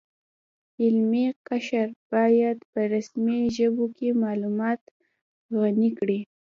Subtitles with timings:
[0.83, 4.81] علمي قشر باید په رسمي ژبو کې معلومات
[5.59, 6.19] غني کړي